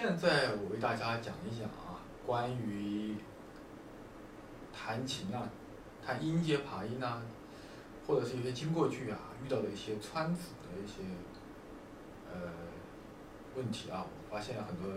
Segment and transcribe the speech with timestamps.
[0.00, 3.16] 现在我为大家讲一讲啊，关于
[4.72, 5.46] 弹琴啊，
[6.02, 7.20] 弹音阶爬音啊，
[8.06, 11.02] 或者是一些经过句啊，遇到的一些穿指的一些
[12.32, 12.50] 呃
[13.54, 14.06] 问题啊。
[14.08, 14.90] 我发现很多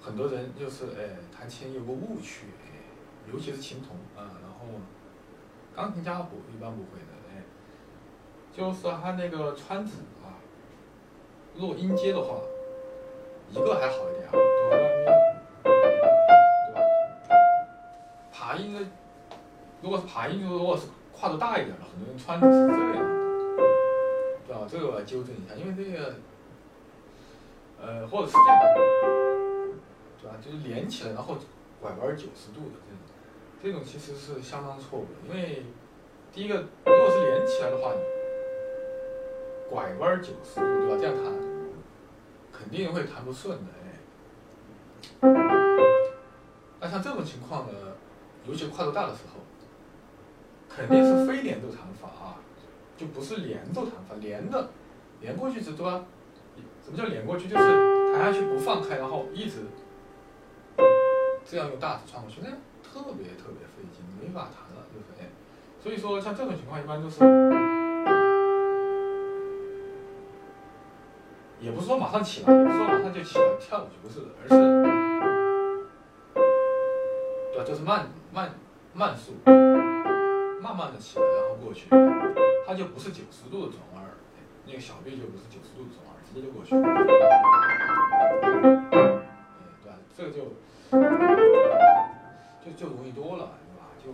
[0.00, 2.80] 很多人就是哎，弹琴有个误区哎，
[3.30, 4.64] 尤其是琴童啊，然后
[5.76, 7.44] 钢琴家不一般不会的哎，
[8.54, 10.40] 就是他那个穿指啊，
[11.56, 12.40] 落音阶的话。
[13.50, 14.30] 一个还好一点啊，
[15.64, 15.70] 对
[16.72, 16.80] 吧？
[18.32, 18.80] 爬音的，
[19.82, 22.98] 如果是爬音，如果是跨度大一点的，很多人穿的是这样的，
[24.46, 24.66] 对吧？
[24.70, 26.14] 这个我要纠正一下，因为这个，
[27.80, 28.60] 呃，或者是这样，
[30.22, 30.36] 对吧？
[30.40, 31.36] 就是连起来，然后
[31.80, 33.02] 拐弯九十度的这种，
[33.60, 35.64] 这种其实是相当错误的，因为
[36.32, 37.92] 第一个，如果是连起来的话，
[39.68, 40.96] 拐弯九十度，对吧？
[41.00, 41.49] 这样弹。
[42.60, 43.86] 肯定会弹不顺的哎，
[46.78, 47.72] 那像这种情况呢，
[48.46, 49.40] 尤其跨度大的时候，
[50.68, 52.36] 肯定是非连奏弹法啊，
[52.98, 54.68] 就不是连奏弹法，连的
[55.22, 56.04] 连过去是对吧？
[56.84, 57.48] 什么叫连过去？
[57.48, 59.62] 就是弹下去不放开，然后一直
[61.46, 62.50] 这样用大指穿过去，那
[62.82, 65.28] 特别特别费劲，没法弹了，就是哎。
[65.82, 67.79] 所以说像这种情况，一般都是。
[71.60, 74.54] 也不是说马上起来，也不是说马上就起来跳过去，不是的，而是，
[77.52, 77.64] 对？
[77.64, 78.50] 就是慢慢
[78.94, 79.34] 慢速，
[80.62, 81.90] 慢慢的起来，然后过去，
[82.66, 84.16] 它就不是九十度的转弯儿，
[84.64, 86.70] 那个小臂就不是九十度的转弯，直接就过去，
[88.90, 89.92] 对？
[90.16, 90.38] 这个就
[92.64, 93.92] 就就容易多了，对吧？
[94.02, 94.12] 就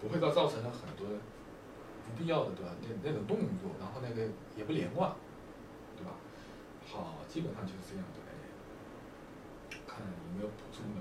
[0.00, 2.70] 不会造造成了很多不必要的，对吧？
[2.80, 4.22] 那那种动作，然后那个
[4.56, 5.10] 也不连贯。
[7.34, 8.20] 基本上就是这样的。
[9.88, 11.00] 看有没有补充的。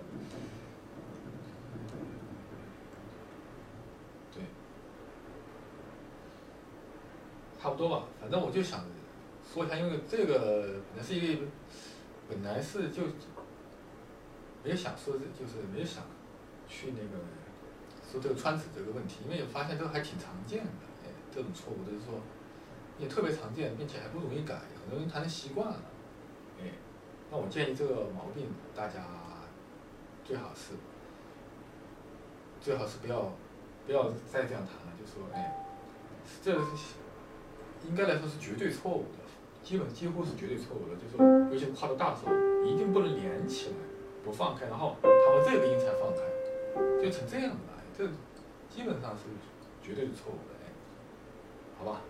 [4.33, 4.41] 对，
[7.61, 8.07] 差不多吧。
[8.19, 8.83] 反正我就想
[9.53, 11.45] 说一下，因为这个本来是一个，
[12.27, 13.03] 本来是就
[14.63, 16.03] 没有想说，就是没有想
[16.67, 17.23] 去那个
[18.11, 20.71] 说这个穿指这个问题，因为发现这个还挺常见的。
[21.05, 22.19] 哎，这种错误就是说。
[22.99, 25.81] 也特别常见，并且还不容易改，很多人弹的习惯了，
[26.61, 26.71] 哎，
[27.31, 29.05] 那我建议这个毛病大家
[30.23, 30.73] 最好是
[32.61, 33.33] 最好是不要
[33.85, 35.65] 不要再这样弹了，就说哎，
[36.41, 36.95] 这个是
[37.87, 39.19] 应该来说是绝对错误的，
[39.61, 42.33] 基本几乎是绝对错误的，就说尤其是跨度大的时候，
[42.65, 43.75] 一定不能连起来
[44.23, 46.21] 不放开，然后弹到这个音才放开，
[47.01, 48.07] 就成这样了，这
[48.69, 49.23] 基本上是
[49.81, 50.71] 绝对的错误的，哎，
[51.77, 52.01] 好吧。